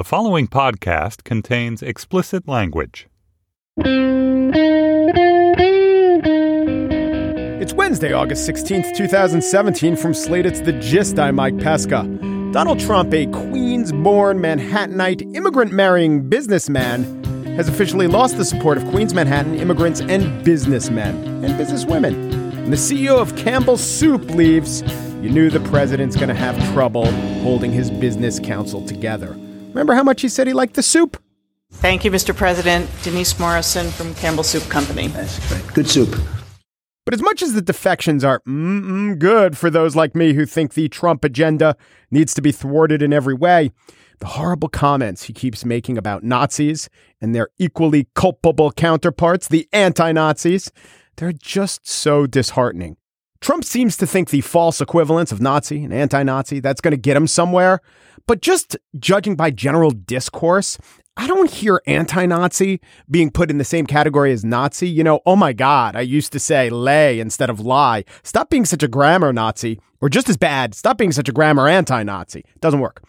[0.00, 3.06] The following podcast contains explicit language.
[7.60, 9.96] It's Wednesday, August 16th, 2017.
[9.96, 11.18] From Slate, it's The Gist.
[11.18, 12.04] I'm Mike Pesca.
[12.50, 17.22] Donald Trump, a Queens born Manhattanite immigrant marrying businessman,
[17.56, 22.14] has officially lost the support of Queens, Manhattan immigrants and businessmen and businesswomen.
[22.54, 24.80] And the CEO of Campbell's Soup leaves.
[25.20, 27.04] You knew the president's going to have trouble
[27.42, 29.36] holding his business council together.
[29.70, 31.22] Remember how much he said he liked the soup?
[31.72, 32.36] Thank you, Mr.
[32.36, 32.90] President.
[33.02, 35.06] Denise Morrison from Campbell Soup Company.
[35.08, 35.66] That's great.
[35.72, 36.16] Good soup.
[37.04, 40.74] But as much as the defections are mm good for those like me who think
[40.74, 41.76] the Trump agenda
[42.10, 43.70] needs to be thwarted in every way,
[44.18, 46.88] the horrible comments he keeps making about Nazis
[47.20, 50.70] and their equally culpable counterparts, the anti Nazis,
[51.16, 52.96] they're just so disheartening.
[53.40, 56.98] Trump seems to think the false equivalence of Nazi and anti Nazi, that's going to
[56.98, 57.80] get him somewhere.
[58.26, 60.78] But just judging by general discourse,
[61.16, 64.88] I don't hear anti Nazi being put in the same category as Nazi.
[64.88, 68.04] You know, oh my God, I used to say lay instead of lie.
[68.22, 71.68] Stop being such a grammar Nazi, or just as bad, stop being such a grammar
[71.68, 72.44] anti Nazi.
[72.60, 73.02] Doesn't work.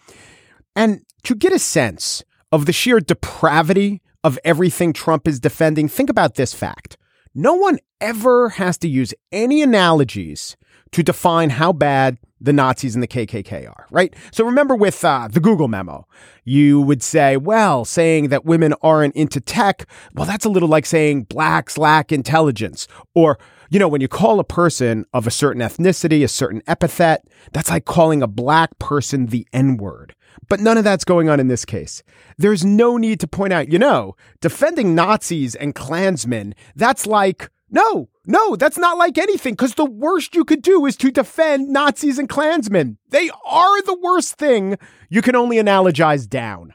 [0.76, 6.10] And to get a sense of the sheer depravity of everything Trump is defending, think
[6.10, 6.96] about this fact.
[7.34, 10.56] No one ever has to use any analogies
[10.92, 14.14] to define how bad the Nazis and the KKK are, right?
[14.32, 16.06] So remember with uh, the Google memo,
[16.44, 20.84] you would say, well, saying that women aren't into tech, well, that's a little like
[20.84, 22.88] saying blacks lack intelligence.
[23.14, 23.38] Or,
[23.70, 27.70] you know, when you call a person of a certain ethnicity, a certain epithet, that's
[27.70, 30.14] like calling a black person the N word.
[30.48, 32.02] But none of that's going on in this case.
[32.38, 38.08] There's no need to point out, you know, defending Nazis and Klansmen, that's like, no,
[38.26, 42.18] no, that's not like anything because the worst you could do is to defend Nazis
[42.18, 42.98] and Klansmen.
[43.08, 44.78] They are the worst thing.
[45.08, 46.74] You can only analogize down.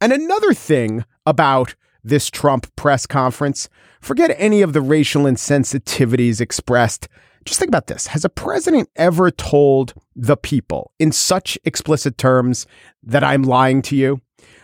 [0.00, 3.68] And another thing about this Trump press conference,
[4.00, 7.08] forget any of the racial insensitivities expressed.
[7.44, 8.08] Just think about this.
[8.08, 12.66] Has a president ever told the people in such explicit terms
[13.02, 14.20] that I'm lying to you?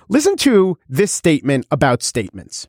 [0.08, 2.68] Listen to this statement about statements.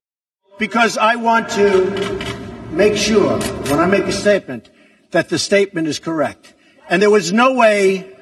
[0.58, 2.27] Because I want to
[2.72, 4.69] make sure when I make a statement
[5.11, 6.53] that the statement is correct.
[6.89, 8.16] And there was no way,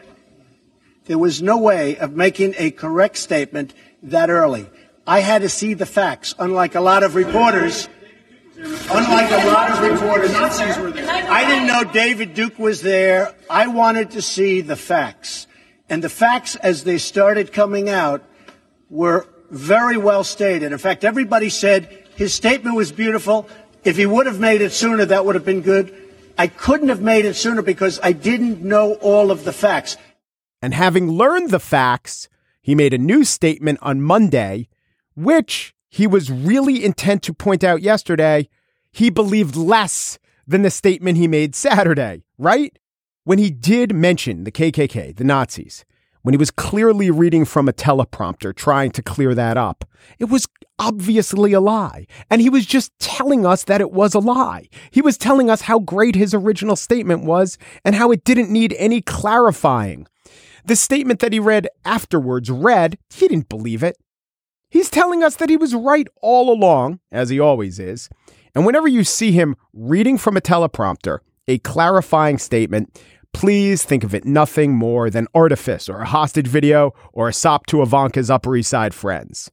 [1.06, 3.73] there was no way of making a correct statement
[4.03, 4.67] that early.
[5.07, 7.88] I had to see the facts, unlike a lot of reporters.
[8.57, 11.07] Unlike a lot of reporters, Nazis were there.
[11.09, 13.35] I didn't know David Duke was there.
[13.50, 15.45] I wanted to see the facts.
[15.89, 18.23] And the facts, as they started coming out,
[18.89, 20.72] were very well stated.
[20.72, 23.47] In fact, everybody said his statement was beautiful.
[23.85, 25.96] If he would have made it sooner, that would have been good.
[26.38, 29.96] I couldn't have made it sooner because I didn't know all of the facts.
[30.62, 32.28] And having learned the facts,
[32.62, 34.68] he made a new statement on Monday,
[35.16, 38.50] which he was really intent to point out yesterday.
[38.91, 42.78] He believed less than the statement he made Saturday, right?
[43.24, 45.85] When he did mention the KKK, the Nazis,
[46.24, 49.85] when he was clearly reading from a teleprompter trying to clear that up.
[50.18, 50.47] It was
[50.80, 52.08] obviously a lie.
[52.30, 54.68] And he was just telling us that it was a lie.
[54.91, 58.75] He was telling us how great his original statement was and how it didn't need
[58.78, 60.08] any clarifying.
[60.66, 63.97] The statement that he read afterwards read, he didn't believe it.
[64.69, 68.09] He's telling us that he was right all along, as he always is.
[68.56, 73.00] And whenever you see him reading from a teleprompter, a clarifying statement,
[73.34, 77.68] please think of it nothing more than artifice or a hostage video or a sop
[77.68, 79.52] to Ivanka's Upper East Side friends.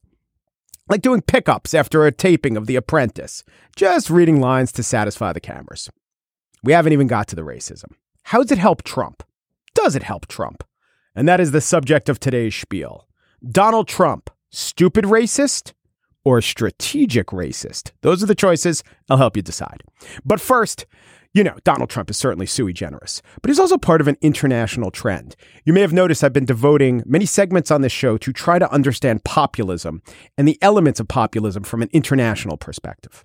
[0.89, 3.43] Like doing pickups after a taping of The Apprentice,
[3.75, 5.89] just reading lines to satisfy the cameras.
[6.61, 7.93] We haven't even got to the racism.
[8.23, 9.23] How does it help Trump?
[9.73, 10.63] Does it help Trump?
[11.15, 13.07] And that is the subject of today's spiel.
[13.49, 15.73] Donald Trump, stupid racist
[16.25, 17.91] or strategic racist?
[18.01, 18.83] Those are the choices.
[19.09, 19.83] I'll help you decide.
[20.25, 20.85] But first,
[21.33, 24.91] you know, Donald Trump is certainly sui generis, but he's also part of an international
[24.91, 25.35] trend.
[25.65, 28.71] You may have noticed I've been devoting many segments on this show to try to
[28.71, 30.03] understand populism
[30.37, 33.23] and the elements of populism from an international perspective.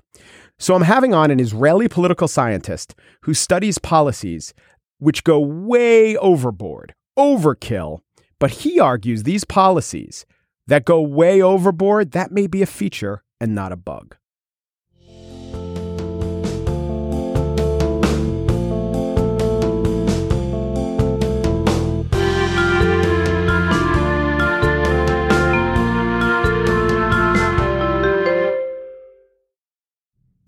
[0.59, 4.55] So I'm having on an Israeli political scientist who studies policies
[4.99, 8.01] which go way overboard, overkill,
[8.41, 10.25] but he argues these policies
[10.67, 14.17] that go way overboard, that may be a feature and not a bug.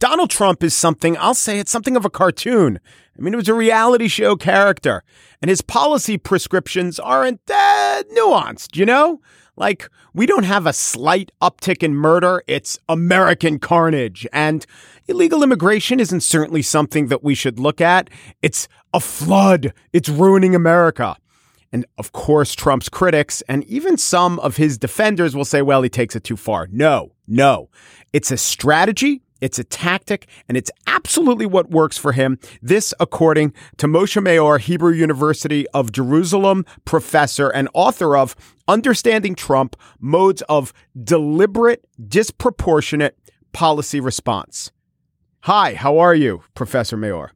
[0.01, 2.81] Donald Trump is something, I'll say it's something of a cartoon.
[3.19, 5.05] I mean, it was a reality show character,
[5.43, 9.21] and his policy prescriptions aren't that nuanced, you know?
[9.57, 14.27] Like, we don't have a slight uptick in murder, it's American carnage.
[14.33, 14.65] And
[15.07, 18.09] illegal immigration isn't certainly something that we should look at.
[18.41, 21.15] It's a flood, it's ruining America.
[21.73, 25.91] And of course, Trump's critics and even some of his defenders will say, well, he
[25.91, 26.69] takes it too far.
[26.73, 27.69] No, no.
[28.15, 32.39] It's a strategy it's a tactic, and it's absolutely what works for him.
[32.63, 38.37] This, according to Moshe Maor, Hebrew University of Jerusalem professor and author of
[38.69, 40.73] Understanding Trump Modes of
[41.03, 43.17] Deliberate, Disproportionate
[43.53, 44.71] Policy Response.
[45.45, 47.31] Hi, how are you, Professor Maor?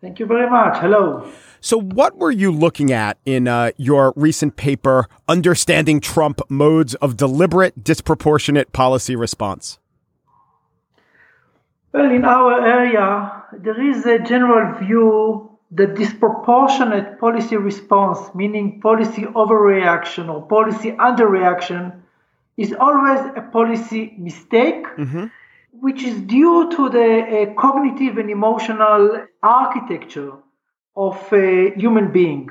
[0.00, 0.78] Thank you very much.
[0.78, 1.30] Hello.
[1.60, 7.16] So, what were you looking at in uh, your recent paper, Understanding Trump Modes of
[7.16, 9.78] Deliberate, Disproportionate Policy Response?
[11.96, 19.22] Well, in our area, there is a general view that disproportionate policy response, meaning policy
[19.22, 22.02] overreaction or policy underreaction,
[22.58, 25.28] is always a policy mistake, mm-hmm.
[25.72, 30.32] which is due to the uh, cognitive and emotional architecture
[30.96, 32.50] of a human being.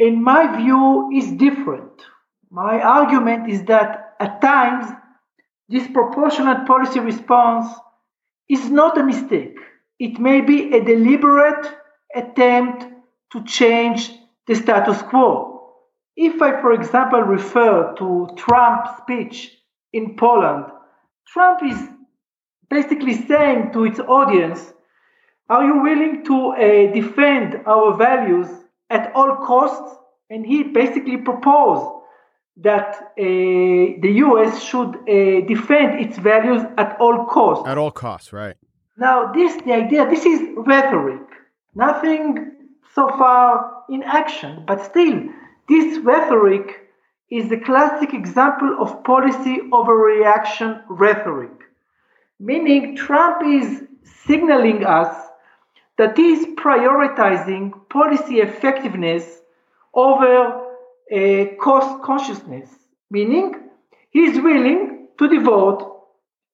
[0.00, 2.02] In my view, is different.
[2.50, 4.86] My argument is that at times,
[5.70, 7.68] disproportionate policy response
[8.48, 9.58] is not a mistake.
[9.98, 11.66] It may be a deliberate
[12.14, 12.84] attempt
[13.32, 14.12] to change
[14.46, 15.72] the status quo.
[16.16, 19.52] If I, for example, refer to Trump's speech
[19.92, 20.66] in Poland,
[21.26, 21.78] Trump is
[22.70, 24.72] basically saying to its audience,
[25.48, 28.48] Are you willing to uh, defend our values
[28.90, 29.96] at all costs?
[30.30, 31.95] And he basically proposed
[32.56, 37.68] that uh, the US should uh, defend its values at all costs.
[37.68, 38.56] At all costs, right.
[38.96, 41.20] Now, this, the idea, this is rhetoric.
[41.74, 42.52] Nothing
[42.94, 45.22] so far in action, but still,
[45.68, 46.88] this rhetoric
[47.30, 51.50] is a classic example of policy overreaction rhetoric.
[52.40, 55.14] Meaning, Trump is signaling us
[55.98, 59.40] that he is prioritizing policy effectiveness
[59.92, 60.65] over
[61.10, 62.68] a cost consciousness,
[63.10, 63.54] meaning
[64.10, 65.92] he is willing to devote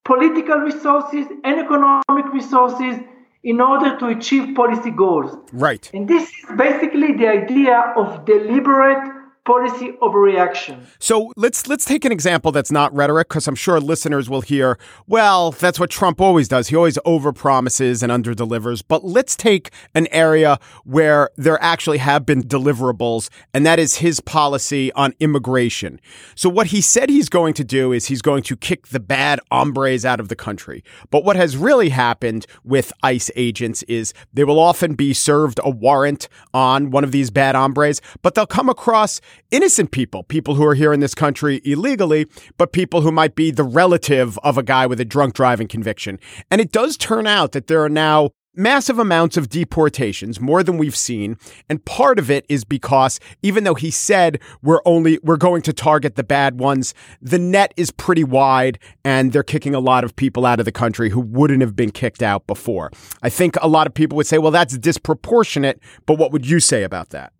[0.04, 2.96] political resources and economic resources
[3.44, 5.36] in order to achieve policy goals.
[5.52, 5.90] Right.
[5.92, 9.11] And this is basically the idea of deliberate
[9.44, 10.86] policy overreaction.
[11.00, 14.78] So let's let's take an example that's not rhetoric, because I'm sure listeners will hear,
[15.08, 16.68] well, that's what Trump always does.
[16.68, 18.84] He always overpromises and underdelivers.
[18.86, 24.20] But let's take an area where there actually have been deliverables, and that is his
[24.20, 26.00] policy on immigration.
[26.36, 29.40] So what he said he's going to do is he's going to kick the bad
[29.50, 30.84] hombres out of the country.
[31.10, 35.70] But what has really happened with ICE agents is they will often be served a
[35.70, 40.64] warrant on one of these bad hombres, but they'll come across innocent people, people who
[40.66, 42.26] are here in this country illegally,
[42.58, 46.18] but people who might be the relative of a guy with a drunk driving conviction.
[46.50, 50.76] And it does turn out that there are now massive amounts of deportations, more than
[50.76, 51.36] we've seen.
[51.68, 55.72] And part of it is because even though he said we're only, we're going to
[55.72, 60.14] target the bad ones, the net is pretty wide and they're kicking a lot of
[60.16, 62.90] people out of the country who wouldn't have been kicked out before.
[63.22, 65.80] I think a lot of people would say, well, that's disproportionate.
[66.06, 67.32] But what would you say about that?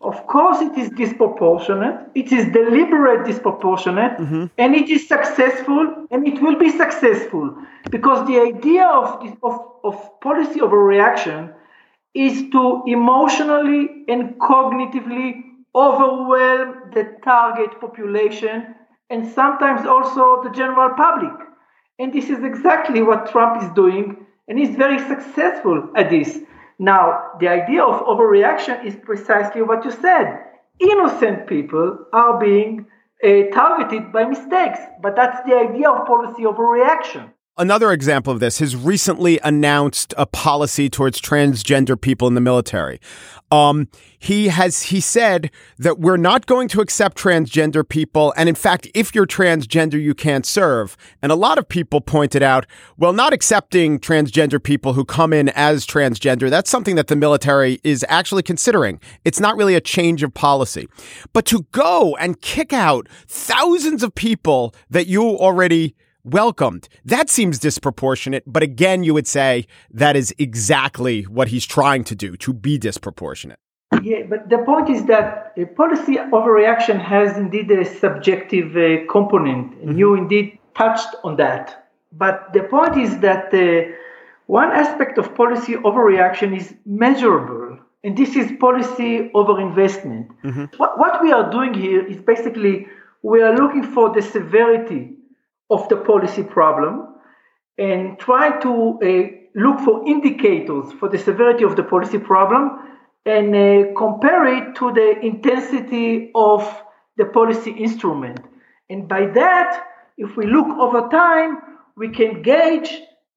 [0.00, 2.08] Of course, it is disproportionate.
[2.14, 4.46] It is deliberate disproportionate, mm-hmm.
[4.56, 7.54] and it is successful, and it will be successful
[7.90, 11.52] because the idea of, of, of policy overreaction
[12.14, 15.42] is to emotionally and cognitively
[15.74, 18.74] overwhelm the target population
[19.10, 21.46] and sometimes also the general public.
[21.98, 24.16] And this is exactly what Trump is doing,
[24.48, 26.38] and he's very successful at this.
[26.80, 30.38] Now, the idea of overreaction is precisely what you said.
[30.78, 32.86] Innocent people are being
[33.22, 37.34] uh, targeted by mistakes, but that's the idea of policy overreaction.
[37.60, 42.98] Another example of this, his recently announced a policy towards transgender people in the military.
[43.50, 43.88] Um,
[44.18, 48.88] he has he said that we're not going to accept transgender people, and in fact,
[48.94, 50.96] if you're transgender, you can't serve.
[51.20, 52.64] And a lot of people pointed out,
[52.96, 57.78] well, not accepting transgender people who come in as transgender, that's something that the military
[57.84, 58.98] is actually considering.
[59.26, 60.88] It's not really a change of policy,
[61.34, 66.88] but to go and kick out thousands of people that you already welcomed.
[67.04, 72.14] That seems disproportionate, but again, you would say that is exactly what he's trying to
[72.14, 73.58] do, to be disproportionate.
[74.02, 79.74] Yeah, but the point is that a policy overreaction has indeed a subjective uh, component,
[79.80, 79.98] and mm-hmm.
[79.98, 81.88] you indeed touched on that.
[82.12, 83.92] But the point is that uh,
[84.46, 90.28] one aspect of policy overreaction is measurable, and this is policy overinvestment.
[90.44, 90.64] Mm-hmm.
[90.76, 92.86] What, what we are doing here is basically
[93.22, 95.14] we are looking for the severity
[95.70, 97.14] of the policy problem
[97.78, 102.78] and try to uh, look for indicators for the severity of the policy problem
[103.26, 106.62] and uh, compare it to the intensity of
[107.16, 108.40] the policy instrument.
[108.88, 109.86] And by that,
[110.16, 111.58] if we look over time,
[111.96, 112.90] we can gauge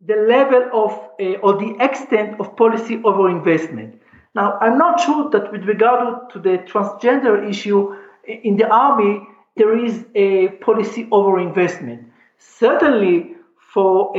[0.06, 4.00] the level of uh, or the extent of policy overinvestment.
[4.36, 9.22] Now, I'm not sure that with regard to the transgender issue in the army,
[9.56, 12.06] there is a policy overinvestment.
[12.38, 13.36] Certainly,
[13.74, 14.14] for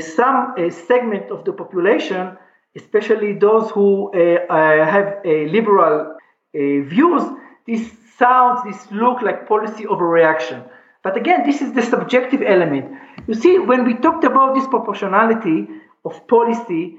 [0.00, 2.36] some segment of the population,
[2.76, 6.58] especially those who uh, uh have liberal uh,
[6.92, 7.22] views,
[7.66, 7.82] this
[8.18, 10.68] sounds, this look like policy overreaction.
[11.02, 12.86] But again, this is the subjective element.
[13.26, 15.66] You see, when we talked about disproportionality
[16.04, 16.96] of policy,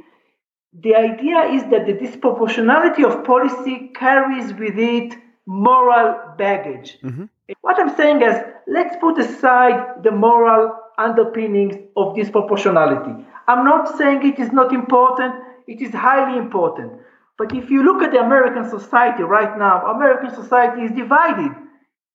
[0.73, 6.97] the idea is that the disproportionality of policy carries with it moral baggage.
[7.03, 7.25] Mm-hmm.
[7.61, 8.35] What I'm saying is,
[8.67, 13.25] let's put aside the moral underpinnings of disproportionality.
[13.47, 15.35] I'm not saying it is not important,
[15.67, 16.93] it is highly important.
[17.37, 21.51] But if you look at the American society right now, American society is divided.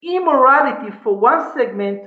[0.03, 2.05] Immorality for one segment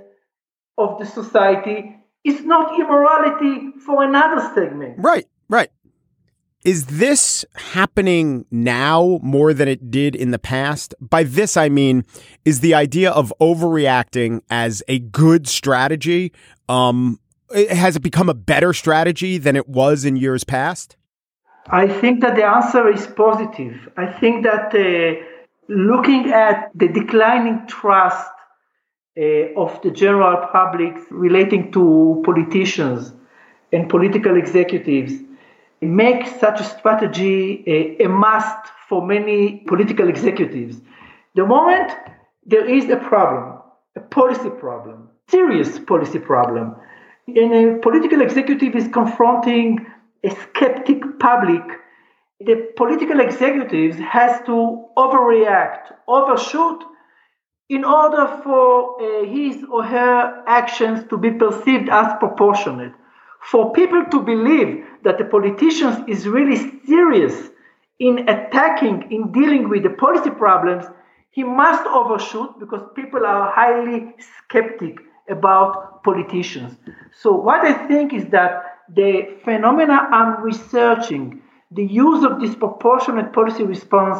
[0.78, 4.96] of the society is not immorality for another segment.
[4.98, 5.70] Right, right.
[6.64, 10.94] Is this happening now more than it did in the past?
[11.02, 12.06] By this, I mean,
[12.46, 16.32] is the idea of overreacting as a good strategy?
[16.70, 17.20] Um,
[17.72, 20.98] has it become a better strategy than it was in years past?
[21.68, 23.90] I think that the answer is positive.
[23.98, 25.26] I think that uh,
[25.68, 28.30] looking at the declining trust
[29.18, 33.14] uh, of the general public relating to politicians
[33.74, 35.14] and political executives,
[35.82, 40.82] make such a strategy a, a must for many political executives.
[41.36, 41.92] The moment
[42.46, 43.60] there is a problem,
[43.96, 46.76] a policy problem, serious policy problem,
[47.28, 49.86] and a political executive is confronting
[50.24, 51.64] a skeptic public,
[52.40, 56.84] the political executives has to overreact, overshoot
[57.70, 62.92] in order for uh, his or her actions to be perceived as proportionate.
[63.50, 67.50] For people to believe that the politicians is really serious
[68.00, 70.86] in attacking, in dealing with the policy problems,
[71.30, 74.98] he must overshoot because people are highly skeptic
[75.30, 76.76] about politicians.
[77.22, 81.42] So what I think is that the phenomena I'm researching,
[81.72, 84.20] the use of disproportionate policy response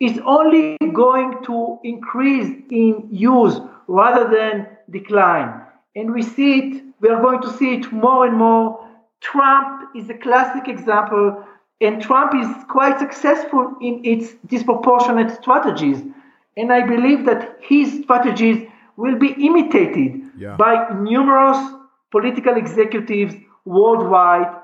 [0.00, 5.62] is only going to increase in use rather than decline.
[5.94, 8.86] And we see it, we are going to see it more and more
[9.20, 11.44] Trump is a classic example,
[11.80, 16.02] and Trump is quite successful in its disproportionate strategies.
[16.56, 20.56] And I believe that his strategies will be imitated yeah.
[20.56, 21.58] by numerous
[22.10, 24.54] political executives worldwide,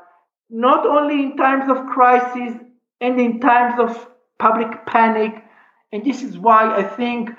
[0.51, 2.55] not only in times of crisis
[3.01, 5.43] and in times of public panic.
[5.93, 7.31] And this is why I think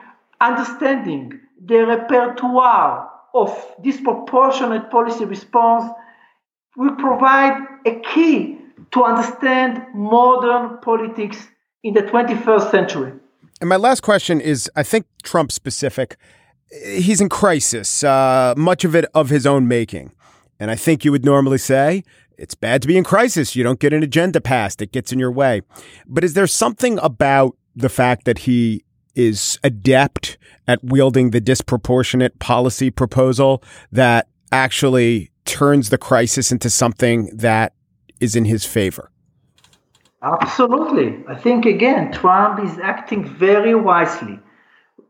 [0.41, 5.91] understanding the repertoire of disproportionate policy response
[6.77, 8.57] will provide a key
[8.91, 11.47] to understand modern politics
[11.83, 13.13] in the 21st century.
[13.59, 16.15] And my last question is I think Trump specific.
[16.69, 20.11] He's in crisis, uh, much of it of his own making.
[20.59, 22.03] And I think you would normally say
[22.37, 23.55] it's bad to be in crisis.
[23.55, 25.61] You don't get an agenda passed, it gets in your way.
[26.05, 28.83] But is there something about the fact that he
[29.15, 37.35] is adept at wielding the disproportionate policy proposal that actually turns the crisis into something
[37.35, 37.73] that
[38.19, 39.09] is in his favor?
[40.21, 41.23] Absolutely.
[41.27, 44.39] I think, again, Trump is acting very wisely.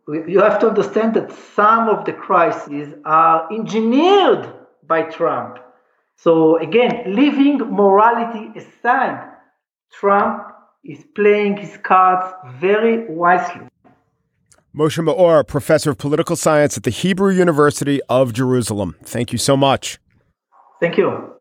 [0.08, 4.54] You have to understand that some of the crises are engineered
[4.86, 5.60] by Trump.
[6.16, 9.30] So, again, leaving morality aside,
[9.92, 10.44] Trump
[10.84, 13.68] is playing his cards very wisely.
[14.76, 18.96] Moshe Maor, professor of political science at the Hebrew University of Jerusalem.
[19.04, 20.00] Thank you so much.
[20.80, 21.38] Thank you.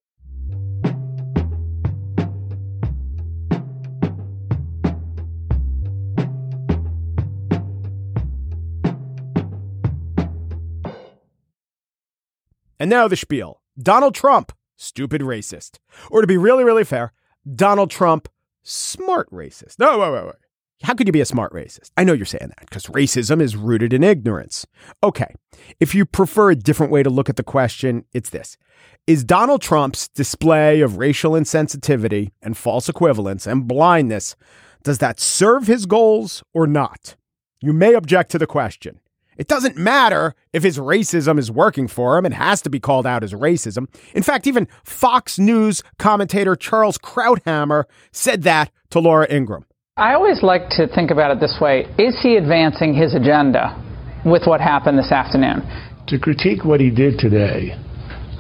[12.79, 15.79] And now the spiel Donald Trump, stupid racist.
[16.11, 17.13] Or to be really, really fair,
[17.55, 18.29] Donald Trump,
[18.63, 19.79] smart racist.
[19.79, 20.46] No, wait, wait, wait.
[20.83, 21.91] How could you be a smart racist?
[21.97, 24.67] I know you're saying that because racism is rooted in ignorance.
[25.03, 25.35] Okay.
[25.81, 28.59] If you prefer a different way to look at the question, it's this
[29.07, 34.37] Is Donald Trump's display of racial insensitivity and false equivalence and blindness,
[34.83, 37.17] does that serve his goals or not?
[37.61, 39.01] You may object to the question.
[39.39, 42.25] It doesn't matter if his racism is working for him.
[42.25, 43.87] It has to be called out as racism.
[44.15, 49.67] In fact, even Fox News commentator Charles Krauthammer said that to Laura Ingraham.
[49.99, 53.83] I always like to think about it this way Is he advancing his agenda
[54.27, 55.63] with what happened this afternoon?
[56.09, 57.73] To critique what he did today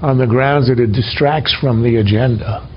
[0.02, 2.68] on the grounds that it distracts from the agenda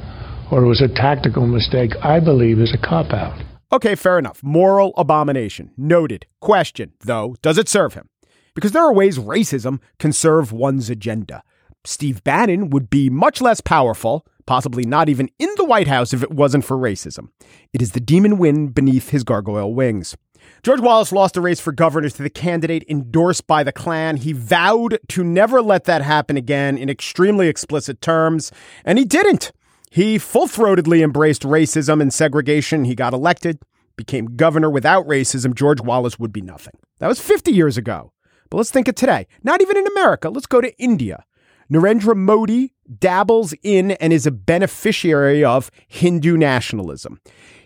[0.50, 3.43] or it was a tactical mistake, I believe is a cop out.
[3.74, 4.41] Okay, fair enough.
[4.41, 5.71] Moral abomination.
[5.75, 6.25] Noted.
[6.39, 8.07] Question, though, does it serve him?
[8.55, 11.43] Because there are ways racism can serve one's agenda.
[11.83, 16.23] Steve Bannon would be much less powerful, possibly not even in the White House if
[16.23, 17.29] it wasn't for racism.
[17.71, 20.17] It is the demon wind beneath his gargoyle wings.
[20.63, 24.17] George Wallace lost a race for governor to the candidate endorsed by the Klan.
[24.17, 28.51] He vowed to never let that happen again in extremely explicit terms,
[28.83, 29.51] and he didn't.
[29.91, 32.85] He full throatedly embraced racism and segregation.
[32.85, 33.59] He got elected,
[33.97, 34.71] became governor.
[34.71, 36.73] Without racism, George Wallace would be nothing.
[36.97, 38.13] That was 50 years ago.
[38.49, 39.27] But let's think of today.
[39.43, 40.31] Not even in America.
[40.31, 41.23] Let's go to India.
[41.71, 47.19] Narendra Modi dabbles in and is a beneficiary of Hindu nationalism.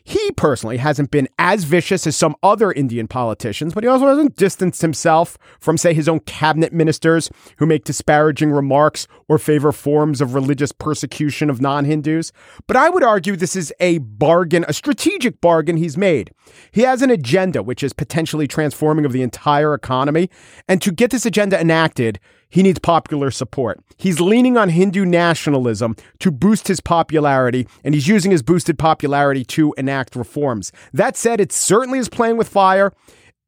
[0.06, 4.36] He personally hasn't been as vicious as some other Indian politicians, but he also hasn't
[4.36, 10.20] distanced himself from, say, his own cabinet ministers who make disparaging remarks or favor forms
[10.20, 12.34] of religious persecution of non Hindus.
[12.68, 16.32] But I would argue this is a bargain, a strategic bargain he's made.
[16.72, 20.30] He has an agenda which is potentially transforming of the entire economy.
[20.68, 22.20] And to get this agenda enacted,
[22.54, 23.80] he needs popular support.
[23.98, 29.44] He's leaning on Hindu nationalism to boost his popularity, and he's using his boosted popularity
[29.46, 30.72] to enact reforms.
[30.94, 32.94] That said, it certainly is playing with fire.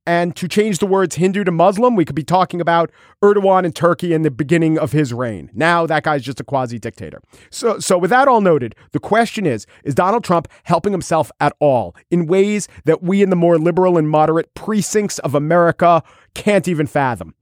[0.07, 2.91] And to change the words Hindu to Muslim, we could be talking about
[3.24, 5.51] Erdogan in Turkey in the beginning of his reign.
[5.53, 7.21] Now that guy's just a quasi dictator.
[7.50, 11.53] So, so with that all noted, the question is: Is Donald Trump helping himself at
[11.59, 16.03] all in ways that we in the more liberal and moderate precincts of America
[16.35, 17.33] can't even fathom?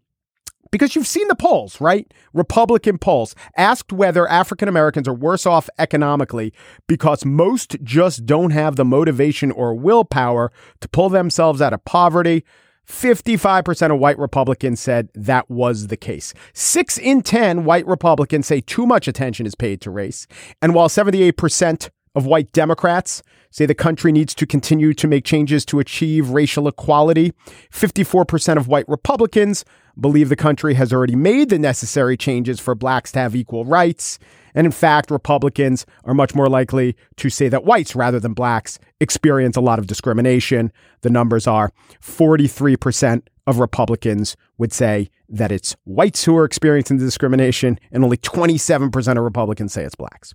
[0.73, 2.11] Because you've seen the polls, right?
[2.33, 6.51] Republican polls asked whether African Americans are worse off economically
[6.87, 12.43] because most just don't have the motivation or willpower to pull themselves out of poverty.
[12.87, 16.33] 55% of white Republicans said that was the case.
[16.53, 20.25] Six in 10 white Republicans say too much attention is paid to race.
[20.59, 23.21] And while 78% of white Democrats
[23.51, 27.31] say the country needs to continue to make changes to achieve racial equality,
[27.71, 29.63] 54% of white Republicans
[29.99, 34.19] believe the country has already made the necessary changes for blacks to have equal rights.
[34.55, 38.79] And in fact, Republicans are much more likely to say that whites rather than blacks
[38.99, 40.71] experience a lot of discrimination.
[41.01, 47.05] The numbers are 43% of Republicans would say that it's whites who are experiencing the
[47.05, 50.33] discrimination, and only 27% of Republicans say it's blacks.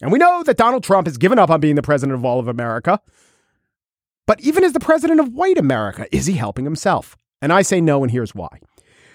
[0.00, 2.38] And we know that Donald Trump has given up on being the president of all
[2.38, 3.00] of America.
[4.26, 7.16] But even as the president of white America, is he helping himself?
[7.42, 8.60] And I say no, and here's why.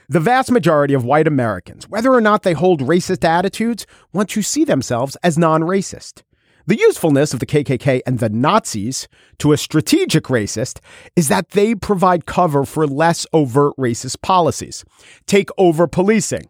[0.10, 4.42] The vast majority of white Americans, whether or not they hold racist attitudes, want to
[4.42, 6.24] see themselves as non racist.
[6.66, 10.80] The usefulness of the KKK and the Nazis to a strategic racist
[11.16, 14.86] is that they provide cover for less overt racist policies.
[15.26, 16.50] Take over policing.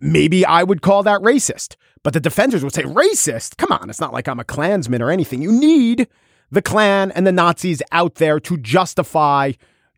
[0.00, 3.56] Maybe I would call that racist, but the defenders would say, racist?
[3.56, 5.40] Come on, it's not like I'm a Klansman or anything.
[5.40, 6.06] You need
[6.50, 9.52] the Klan and the Nazis out there to justify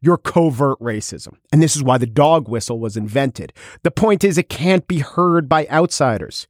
[0.07, 1.35] your covert racism.
[1.53, 3.53] And this is why the dog whistle was invented.
[3.83, 6.47] The point is, it can't be heard by outsiders.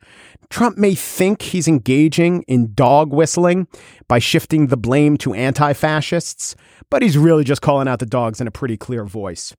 [0.51, 3.67] Trump may think he's engaging in dog whistling
[4.07, 6.55] by shifting the blame to anti fascists,
[6.91, 9.57] but he's really just calling out the dogs in a pretty clear voice.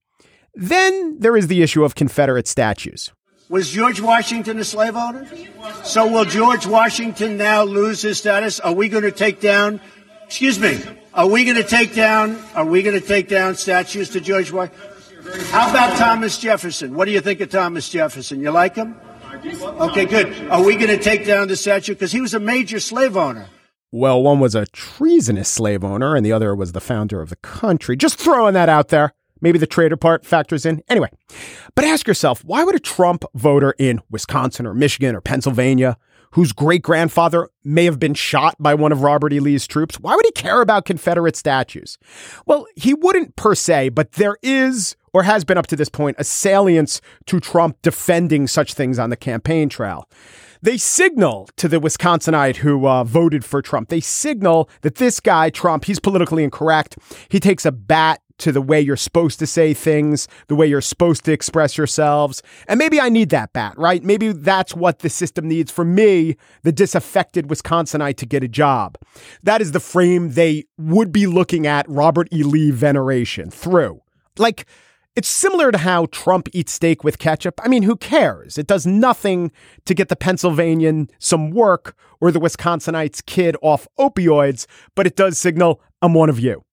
[0.53, 3.11] Then there is the issue of Confederate statues.
[3.49, 5.27] Was George Washington a slave owner?
[5.83, 8.59] So will George Washington now lose his status?
[8.59, 9.79] Are we going to take down,
[10.25, 10.81] excuse me,
[11.17, 12.37] are we going to take down?
[12.53, 14.91] Are we going to take down statues to George Washington?
[15.49, 16.93] How about Thomas Jefferson?
[16.93, 18.39] What do you think of Thomas Jefferson?
[18.39, 18.95] You like him?
[19.33, 20.47] Okay, good.
[20.49, 23.47] Are we going to take down the statue because he was a major slave owner?
[23.91, 27.35] Well, one was a treasonous slave owner, and the other was the founder of the
[27.37, 27.97] country.
[27.97, 29.13] Just throwing that out there.
[29.41, 30.81] Maybe the traitor part factors in.
[30.89, 31.09] Anyway,
[31.75, 35.97] but ask yourself why would a Trump voter in Wisconsin or Michigan or Pennsylvania,
[36.31, 39.39] whose great grandfather may have been shot by one of Robert E.
[39.39, 41.97] Lee's troops, why would he care about Confederate statues?
[42.45, 46.15] Well, he wouldn't per se, but there is or has been up to this point
[46.19, 50.07] a salience to Trump defending such things on the campaign trail.
[50.61, 55.49] They signal to the Wisconsinite who uh, voted for Trump, they signal that this guy,
[55.49, 56.97] Trump, he's politically incorrect.
[57.29, 60.81] He takes a bat to the way you're supposed to say things, the way you're
[60.81, 62.41] supposed to express yourselves.
[62.67, 64.03] And maybe I need that bat, right?
[64.03, 68.97] Maybe that's what the system needs for me, the disaffected Wisconsinite, to get a job.
[69.43, 72.43] That is the frame they would be looking at Robert E.
[72.43, 74.01] Lee veneration through.
[74.37, 74.65] Like,
[75.15, 77.59] it's similar to how Trump eats steak with ketchup.
[77.63, 78.59] I mean, who cares?
[78.59, 79.51] It does nothing
[79.85, 85.39] to get the Pennsylvanian some work or the Wisconsinite's kid off opioids, but it does
[85.39, 86.63] signal, I'm one of you.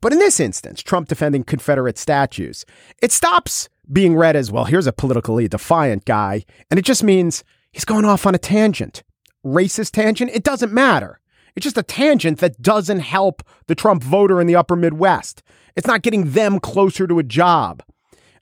[0.00, 2.64] But in this instance, Trump defending Confederate statues,
[3.02, 7.44] it stops being read as, well, here's a politically defiant guy, and it just means
[7.72, 9.02] he's going off on a tangent.
[9.44, 10.30] Racist tangent?
[10.34, 11.20] It doesn't matter.
[11.54, 15.42] It's just a tangent that doesn't help the Trump voter in the upper Midwest.
[15.74, 17.82] It's not getting them closer to a job.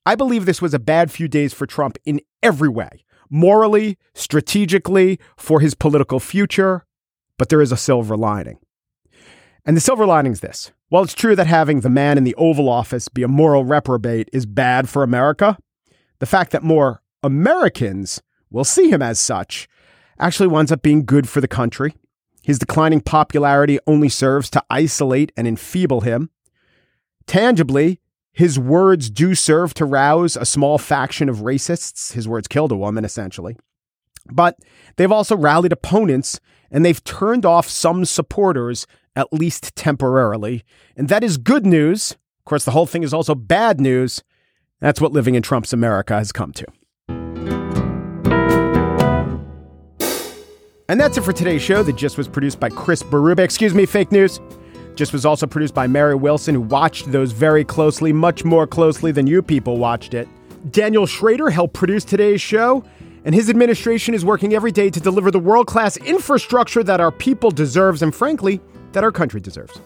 [0.06, 5.18] I believe this was a bad few days for Trump in every way morally, strategically,
[5.36, 6.86] for his political future.
[7.36, 8.58] But there is a silver lining.
[9.64, 12.36] And the silver lining is this while it's true that having the man in the
[12.36, 15.58] Oval Office be a moral reprobate is bad for America,
[16.20, 19.66] the fact that more Americans will see him as such
[20.20, 21.96] actually winds up being good for the country.
[22.44, 26.30] His declining popularity only serves to isolate and enfeeble him.
[27.26, 27.98] Tangibly,
[28.32, 32.12] his words do serve to rouse a small faction of racists.
[32.12, 33.56] His words killed a woman, essentially.
[34.32, 34.58] But
[34.94, 36.38] they've also rallied opponents
[36.70, 40.64] and they've turned off some supporters at least temporarily.
[40.96, 42.12] And that is good news.
[42.12, 44.22] Of course, the whole thing is also bad news.
[44.80, 46.66] That's what living in Trump's America has come to.
[50.86, 51.82] And that's it for today's show.
[51.82, 53.38] The Gist was produced by Chris Berube.
[53.38, 54.40] Excuse me, fake news.
[54.94, 59.10] Gist was also produced by Mary Wilson, who watched those very closely, much more closely
[59.10, 60.28] than you people watched it.
[60.70, 62.84] Daniel Schrader helped produce today's show,
[63.24, 67.10] and his administration is working every day to deliver the world class infrastructure that our
[67.10, 68.60] people deserves, and frankly,
[68.94, 69.78] that our country deserves.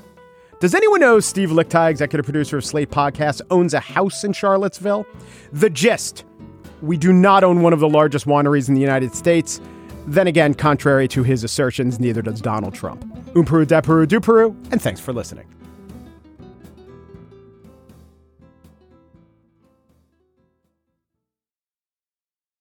[0.61, 5.07] Does anyone know Steve Lickteig, executive producer of Slate Podcast, owns a house in Charlottesville?
[5.53, 6.25] The gist
[6.83, 9.61] we do not own one of the largest wineries in the United States.
[10.07, 13.05] Then again, contrary to his assertions, neither does Donald Trump.
[13.35, 15.47] Umperu, depuru, duperu, and thanks for listening.